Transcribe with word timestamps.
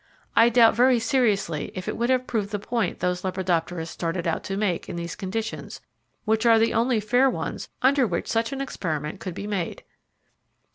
I 0.35 0.49
doubt 0.49 0.73
very 0.73 0.97
seriously 0.97 1.71
if 1.75 1.87
it 1.87 1.95
would 1.95 2.09
have 2.09 2.25
proved 2.25 2.49
the 2.49 2.57
point 2.57 3.01
those 3.01 3.21
lepidopterists 3.21 3.91
started 3.91 4.25
out 4.25 4.43
to 4.45 4.57
make 4.57 4.89
in 4.89 4.95
these 4.95 5.15
conditions, 5.15 5.79
which 6.25 6.43
are 6.43 6.57
the 6.57 6.73
only 6.73 6.99
fair 6.99 7.29
ones 7.29 7.69
under 7.83 8.07
which 8.07 8.27
such 8.27 8.51
an 8.51 8.61
experiment 8.61 9.19
could 9.19 9.35
be 9.35 9.45
made. 9.45 9.83